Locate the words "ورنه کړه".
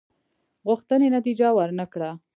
1.57-2.09